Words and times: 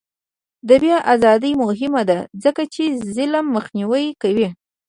د 0.67 0.69
بیان 0.81 1.01
ازادي 1.13 1.51
مهمه 1.63 2.01
ده 2.09 2.17
ځکه 2.43 2.61
چې 2.73 2.83
ظلم 3.15 3.45
مخنیوی 3.55 4.05
کوي. 4.21 4.47